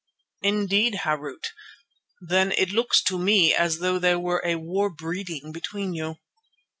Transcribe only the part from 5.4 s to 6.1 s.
between